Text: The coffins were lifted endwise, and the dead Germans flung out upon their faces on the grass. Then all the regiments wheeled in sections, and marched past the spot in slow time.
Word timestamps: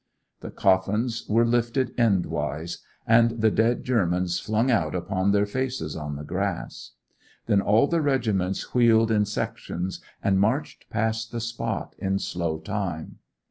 The 0.39 0.49
coffins 0.49 1.27
were 1.29 1.45
lifted 1.45 1.95
endwise, 1.95 2.79
and 3.05 3.39
the 3.39 3.51
dead 3.51 3.83
Germans 3.83 4.39
flung 4.39 4.71
out 4.71 4.95
upon 4.95 5.29
their 5.31 5.45
faces 5.45 5.95
on 5.95 6.15
the 6.15 6.23
grass. 6.23 6.93
Then 7.45 7.61
all 7.61 7.85
the 7.85 8.01
regiments 8.01 8.73
wheeled 8.73 9.11
in 9.11 9.25
sections, 9.25 10.01
and 10.23 10.39
marched 10.39 10.89
past 10.89 11.31
the 11.31 11.39
spot 11.39 11.93
in 11.99 12.17
slow 12.17 12.57
time. 12.57 13.19